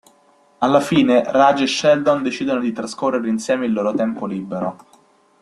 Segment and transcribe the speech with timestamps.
[0.57, 4.77] Alla fine Raj e Sheldon decidono di trascorrere insieme il loro tempo libero.